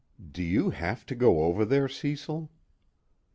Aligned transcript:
_Do 0.19 0.43
you 0.43 0.71
have 0.71 1.05
to 1.05 1.13
go 1.15 1.43
over 1.43 1.63
there, 1.63 1.87
Cecil? 1.87 2.49